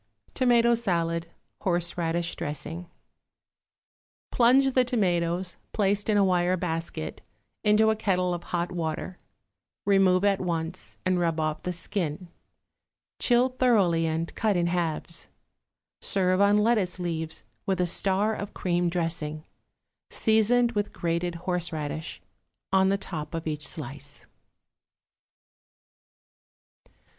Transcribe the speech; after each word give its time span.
=Tomato 0.33 0.73
Salad, 0.73 1.27
Horseradish 1.59 2.35
Dressing.= 2.35 2.87
Plunge 4.31 4.71
the 4.73 4.83
tomatoes, 4.83 5.57
placed 5.73 6.09
in 6.09 6.17
a 6.17 6.25
wire 6.25 6.57
basket, 6.57 7.21
into 7.63 7.91
a 7.91 7.95
kettle 7.95 8.33
of 8.33 8.45
hot 8.45 8.71
water; 8.71 9.19
remove 9.85 10.25
at 10.25 10.41
once 10.41 10.97
and 11.05 11.19
rub 11.19 11.39
off 11.39 11.61
the 11.61 11.71
skin; 11.71 12.29
chill 13.19 13.49
thoroughly 13.49 14.07
and 14.07 14.33
cut 14.33 14.57
in 14.57 14.65
halves. 14.65 15.27
Serve 16.01 16.41
on 16.41 16.57
lettuce 16.57 16.97
leaves 16.97 17.43
with 17.67 17.79
a 17.79 17.85
star 17.85 18.33
of 18.33 18.55
cream 18.55 18.89
dressing, 18.89 19.45
seasoned 20.09 20.71
with 20.71 20.93
grated 20.93 21.35
horseradish, 21.45 22.23
on 22.73 22.89
the 22.89 22.97
top 22.97 23.35
of 23.35 23.45
each 23.45 23.67
slice. 23.67 24.25